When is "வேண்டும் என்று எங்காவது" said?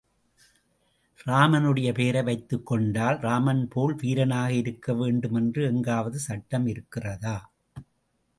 4.93-6.19